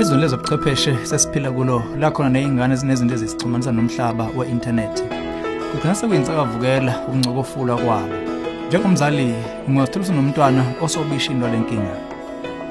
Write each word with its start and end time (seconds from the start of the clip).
Izweni 0.00 0.22
lezobuchwepheshe 0.22 0.96
sesiphila 1.06 1.50
kulo 1.52 1.82
la 1.98 2.10
khona 2.10 2.30
nezingane 2.30 2.74
ezinezinto 2.74 3.14
ezisixhumanisa 3.14 3.72
nomhlaba 3.72 4.24
we-internet. 4.36 4.96
Kugcina 5.70 5.94
sekuyintsakavukela 5.94 6.92
ukuncokofula 7.08 7.74
kwabo. 7.82 8.16
Njengomzali, 8.68 9.34
ungazithola 9.68 10.04
usunomntwana 10.04 10.62
osobishini 10.84 11.40
lenkinga. 11.52 11.96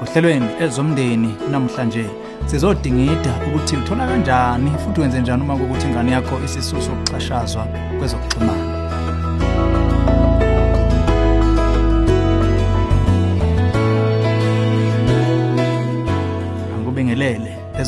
Ohlelweni 0.02 0.48
ezomndeni 0.60 1.30
namhlanje 1.50 2.04
sizodingida 2.46 3.32
ukuthi 3.46 3.76
uthola 3.76 4.06
kanjani 4.08 4.70
futhi 4.82 5.00
wenze 5.00 5.20
njani 5.20 5.42
uma 5.42 5.56
kukuthi 5.56 5.86
ingane 5.86 6.12
yakho 6.12 6.34
isisusa 6.44 6.86
sokuxhashazwa 6.86 7.62
kwezokuxhumana. 7.98 8.69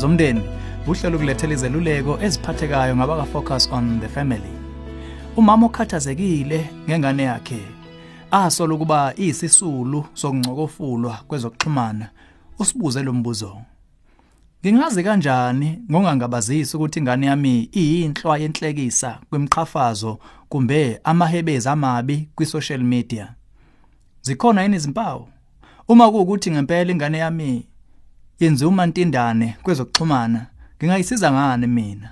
Ezomndeni 0.02 0.42
uhlelo 0.86 1.18
kulethela 1.18 1.54
izeluleko 1.54 2.18
eziphathekayo 2.22 2.96
ngabaka 2.96 3.24
focus 3.24 3.68
on 3.72 4.00
the 4.00 4.08
family. 4.08 4.52
Umama 5.36 5.66
okhathazekile 5.66 6.70
ngengane 6.88 7.22
yakhe 7.22 7.60
asola 8.30 8.74
ukuba 8.74 9.14
iyisisulu 9.16 10.04
sokuncokofulwa 10.14 11.20
kwezokuxhumana 11.28 12.10
usibuze 12.58 13.02
lo 13.02 13.12
mbuzo. 13.12 13.62
Ngingazi 14.64 15.02
kanjani 15.04 15.78
ngongangabazisa 15.90 16.78
ukuthi 16.78 16.98
ingane 16.98 17.26
yami 17.26 17.68
iyinhlwa 17.72 18.38
yenhlekisa 18.38 19.18
kwimqhafazo 19.30 20.18
kumbe 20.48 21.00
amahebezi 21.04 21.68
amabi 21.68 22.28
kwi-social 22.34 22.82
media. 22.82 23.34
Zikhona 24.22 24.62
yini 24.62 24.76
izimpawu? 24.76 25.28
Uma 25.88 26.10
kuwukuthi 26.10 26.50
ngempela 26.50 26.92
ingane 26.92 27.18
yami 27.18 27.66
yenziwa 28.40 28.70
umantindane 28.70 29.56
kwezokuxhumana, 29.62 30.46
ngingayisiza 30.78 31.32
ngani 31.32 31.66
mina? 31.66 32.10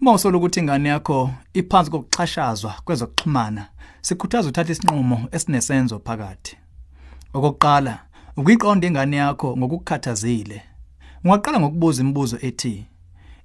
Uma 0.00 0.12
usola 0.12 0.36
ukuthi 0.36 0.60
ingane 0.60 0.88
yakho 0.88 1.30
iphansi 1.54 1.90
kokuxhashazwa 1.90 2.74
kwezokuxhumana, 2.84 3.66
sikhuthaza 4.00 4.48
uthatha 4.48 4.72
isinqumo 4.72 5.28
esinesenzo 5.32 5.98
phakathi. 5.98 6.56
Okokuqala, 7.34 7.98
ukuyiqonda 8.36 8.86
ingane 8.86 9.16
yakho 9.16 9.56
ngokukhathazile. 9.56 10.62
Ungaqala 11.24 11.60
ngokubuza 11.60 12.02
imibuzo 12.02 12.38
ethi, 12.40 12.86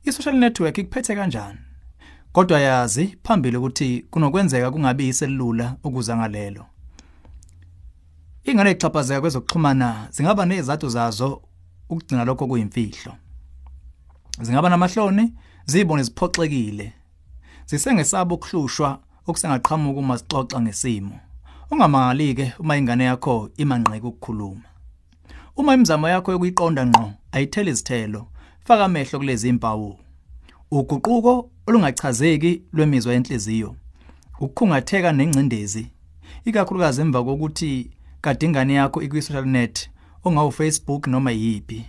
i-social 0.04 0.36
network 0.36 0.78
ikuphethe 0.78 1.16
kanjani? 1.16 1.60
Kodwa 2.32 2.60
yazi 2.60 3.18
phambili 3.24 3.58
ukuthi 3.58 4.06
kunokwenzeka 4.12 4.72
kungabi 4.72 5.08
iselula 5.08 5.76
ukuza 5.84 6.18
ngalelo. 6.18 6.66
Ingane 8.44 8.70
exhaphazeka 8.70 9.22
kwezokuxhumana 9.22 10.08
zingaba 10.12 10.46
nezathu 10.46 10.90
zazo 10.90 11.42
ukugcina 11.90 12.26
lokho 12.26 12.48
kuyimfihlo. 12.48 13.14
Zingaba 14.42 14.70
namahloni, 14.70 15.34
zibone 15.66 16.04
ziphoxekile. 16.04 16.94
Zisengesabo 17.66 18.36
ukuhlushwa 18.36 19.00
okusengaqhamuka 19.28 20.00
uma 20.00 20.18
sixoxa 20.18 20.62
ngesimo. 20.62 21.20
Ungamangali 21.72 22.36
ke 22.36 22.54
uma 22.60 22.78
ingane 22.78 23.04
yakho 23.04 23.50
imanqeka 23.58 24.08
ukukhuluma. 24.08 24.62
Uma 25.56 25.74
imizamo 25.74 26.10
yakho 26.10 26.32
yokuyiqonda 26.32 26.86
ngqo 26.86 27.12
ayitheli 27.32 27.72
izithelo, 27.72 28.28
faka 28.66 28.86
amehlo 28.86 29.20
kulezi 29.20 29.50
impawu. 29.50 30.00
Uguquko 30.72 31.50
olungachazeki 31.68 32.62
lwemizwa 32.74 33.14
yenhliziyo. 33.14 33.76
Ukukhungatheka 34.40 35.12
nengcindezi. 35.12 35.88
Ikakhulukazi 36.46 37.02
emva 37.02 37.24
kokuthi 37.24 37.92
kade 38.22 38.46
ingane 38.46 38.74
yakho 38.74 39.02
ikwi-social 39.02 39.46
net 39.46 39.90
ongawu 40.24 40.52
Facebook 40.52 41.08
noma 41.08 41.32
yipi. 41.32 41.86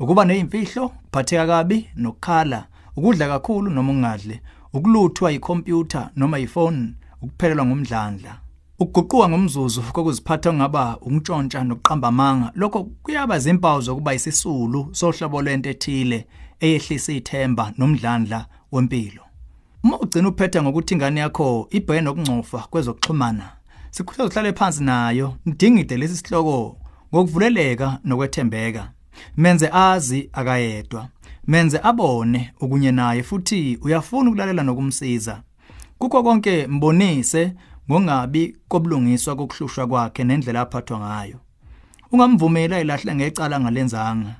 Ukuba 0.00 0.24
nezimfihlo, 0.24 0.88
kuphatheka 0.88 1.46
kabi 1.46 1.88
nokukhala, 1.96 2.66
ukudla 2.96 3.28
kakhulu 3.28 3.70
noma 3.70 3.92
ungadli, 3.92 4.40
ukuluthwa 4.72 5.32
ikhompyutha 5.32 6.10
noma 6.16 6.38
ifoni, 6.38 6.94
ukuphelelwa 7.22 7.66
ngumdlandla. 7.66 8.40
Ukuguquka 8.78 9.28
ngomzuzu 9.28 9.82
kokuziphatha 9.82 10.50
ongaba 10.50 10.96
ukuntshontsha 10.96 11.64
nokuqamba 11.64 12.08
amanga, 12.08 12.52
lokho 12.54 12.84
kuyaba 13.02 13.36
izimpawu 13.36 13.80
zokuba 13.80 14.14
isisulu 14.14 14.88
sohlobo 14.92 15.42
lento 15.42 15.70
ethile 15.70 16.26
eyehlisa 16.60 17.12
ithemba 17.12 17.72
nomdlandla 17.78 18.46
wempilo. 18.72 19.22
Uma 19.84 20.00
ugcina 20.00 20.28
uphetha 20.28 20.62
ngokuthi 20.62 20.94
ingane 20.94 21.20
yakho 21.20 21.68
ibheke 21.70 22.00
nokungcofa 22.00 22.58
kwezokuxhumana, 22.58 23.50
sikhuthaza 23.90 24.28
uhlale 24.28 24.52
phansi 24.52 24.84
nayo, 24.84 25.34
ndingide 25.46 25.96
lesi 25.96 26.16
sihloko 26.16 26.76
ngokuvuleleka 27.14 27.98
nokwethembeka. 28.04 28.92
Menze 29.36 29.68
azi 29.72 30.30
akayedwa. 30.32 31.08
Menze 31.46 31.80
abone 31.82 32.52
ukunye 32.60 32.92
naye 32.92 33.22
futhi 33.22 33.78
uyafuna 33.82 34.30
ukulalela 34.30 34.62
nokumsiza. 34.62 35.42
Kukho 35.98 36.22
konke 36.22 36.66
mbonise 36.66 37.52
ngongabi 37.90 38.56
kobulungiswa 38.68 39.36
kokuhlushwa 39.36 39.86
kwakhe 39.86 40.24
nendlela 40.24 40.60
aphathwa 40.60 40.98
ngayo. 40.98 41.38
Ungamvumela 42.12 42.80
ilahle 42.80 43.14
ngecala 43.14 43.60
ngalenzanga. 43.60 44.34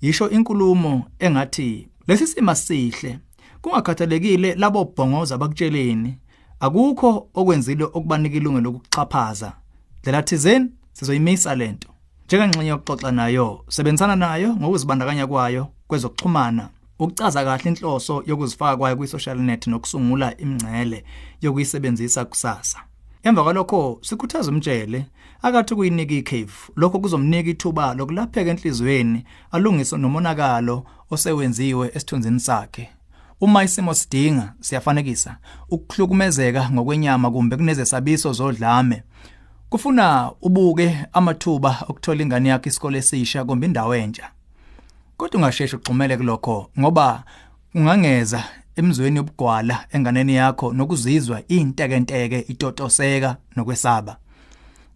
Yisho 0.00 0.30
inkulumo 0.30 1.06
engathi 1.18 1.88
lesi 2.06 2.26
sima 2.26 2.54
sihle 2.54 3.18
kungakhathalekile 3.62 4.54
labo 4.54 4.84
bhongoza 4.84 5.38
bakutsheleni 5.38 6.18
akukho 6.60 7.28
okwenzile 7.34 7.84
okubanika 7.84 8.36
ilungelo 8.36 8.70
lokuxhaphaza. 8.70 9.52
Dlela 10.02 10.22
thizeni 10.22 10.70
sizoyimisa 10.92 11.54
lento. 11.54 11.88
Njengengxenye 12.28 12.68
yokuxoxa 12.68 13.10
nayo, 13.12 13.64
sebenzisana 13.68 14.16
nayo 14.16 14.56
ngokuzibandakanya 14.56 15.26
kwayo 15.26 15.66
kwezokuxhumana. 15.88 16.68
Ukuchaza 16.98 17.44
kahle 17.44 17.70
inhloso 17.70 18.22
yokuzifaka 18.26 18.76
kwayo 18.76 18.96
kwi-social 18.96 19.38
net 19.38 19.66
nokusungula 19.66 20.36
imingcele 20.36 21.04
yokuyisebenzisa 21.42 22.24
kusasa. 22.24 22.78
Emva 23.22 23.42
kwalokho 23.42 23.98
sikhuthaza 24.02 24.50
umtshele 24.50 25.06
akathi 25.42 25.74
kuyinika 25.74 26.14
ikhefu. 26.14 26.72
Lokho 26.76 26.98
kuzomnika 26.98 27.50
ithuba 27.50 27.94
lokulapheka 27.94 28.50
enhlizweni 28.50 29.24
alungise 29.50 29.96
nomonakalo 29.96 30.84
osewenziwe 31.10 31.90
esithunzini 31.94 32.40
sakhe. 32.40 32.88
Uma 33.40 33.64
isimo 33.64 33.94
sidinga 33.94 34.54
siyafanekisa 34.60 35.36
ukuhlukumezeka 35.70 36.70
ngokwenyama 36.70 37.30
kumbe 37.30 37.56
kunezesabiso 37.56 38.32
zodlame 38.32 39.02
kufuna 39.68 40.32
ubuke 40.42 41.06
amathuba 41.12 41.84
okuthola 41.88 42.22
ingane 42.22 42.48
yakhe 42.48 42.68
isikole 42.68 42.98
esisha 42.98 43.44
kumbe 43.44 43.66
indawo 43.66 43.94
entsha. 43.94 44.30
Kodwa 45.16 45.38
ungasheshe 45.38 45.76
ugxumele 45.76 46.16
kulokho 46.16 46.70
ngoba 46.78 47.24
ungangeza 47.74 48.44
emzweni 48.76 49.16
yobugwala 49.16 49.86
enganeni 49.92 50.34
yakho 50.34 50.72
nokuzizwa 50.72 51.42
intekenteke 51.48 52.38
itotoseka 52.38 53.36
nokwesaba. 53.56 54.16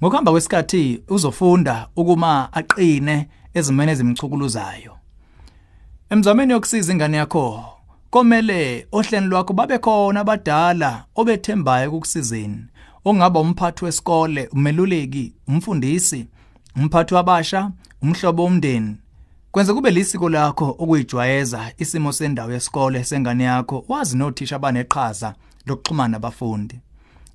Ngokuhamba 0.02 0.30
kwesikhathi 0.30 1.02
uzofunda 1.08 1.88
ukuma 1.96 2.52
aqine 2.52 3.28
ezimene 3.54 3.92
ezimchukuluzayo. 3.92 4.96
Emzameni 6.10 6.52
yokusiza 6.52 6.92
ingane 6.92 7.16
yakho 7.16 7.64
komele 8.10 8.86
ohleni 8.92 9.26
lwakho 9.26 9.52
babe 9.52 9.78
khona 9.78 10.20
abadala 10.20 11.04
obethembayo 11.14 11.88
ukukusizeni 11.88 12.64
ongaba 13.04 13.40
umphathi 13.40 13.84
wesikole 13.84 14.48
umeluleki 14.52 15.32
umfundisi 15.48 16.26
umphathi 16.76 17.14
wabasha 17.14 17.70
umhlobo 18.02 18.42
womndeni. 18.44 18.96
Kwenze 19.50 19.72
kube 19.74 19.90
lisiko 19.90 20.28
lakho 20.28 20.70
ukuyijwayeza 20.70 21.72
isimo 21.78 22.12
sendawo 22.12 22.52
yesikole 22.52 23.04
sengane 23.04 23.44
yakho 23.44 23.84
wazi 23.88 24.16
nothisha 24.16 24.56
abaneqhaza 24.56 25.34
lokuxhumana 25.66 26.08
nabafundi 26.08 26.80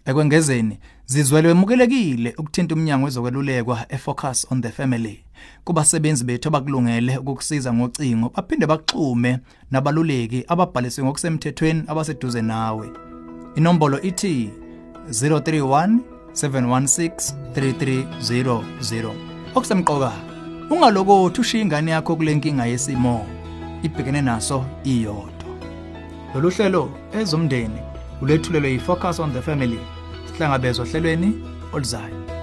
ekwengezeni 0.05 0.79
zizwele 1.05 1.49
emukelekile 1.49 2.33
ukuthinta 2.37 2.75
umnyango 2.75 3.05
wezokwelulekwa 3.05 3.85
efocus 3.89 4.47
on 4.51 4.61
the 4.61 4.69
family. 4.69 5.23
Kubasebenzi 5.63 6.23
bethu 6.23 6.47
abakulungele 6.47 7.17
ukukusiza 7.17 7.73
ngocingo 7.73 8.29
baphinde 8.35 8.65
baxhume 8.65 9.39
nabaluleki 9.71 10.45
ababhalisiwe 10.47 11.05
ngokusemthethweni 11.05 11.83
abaseduze 11.87 12.41
nawe. 12.41 12.89
Inombolo 13.55 14.01
ithi 14.01 14.49
031 15.09 15.99
716 16.33 17.33
3300 17.55 19.11
okusemqoka 19.55 20.11
ungalokothi 20.69 21.41
ushiya 21.41 21.63
ingane 21.63 21.91
yakho 21.91 22.15
kule 22.15 22.35
nkinga 22.35 22.65
yesimo 22.65 23.25
ibhekene 23.83 24.21
naso 24.21 24.65
iyodwa. 24.83 25.51
Lolu 26.35 26.49
hlelo 26.49 26.89
ezomndeni 27.19 27.81
ulethulelwe 28.21 28.71
yi-focus 28.71 29.19
on 29.19 29.33
the 29.33 29.41
family 29.41 29.79
sihlangabezwa 30.27 30.85
ohlelweni 30.85 31.29
oluzayo 31.73 32.36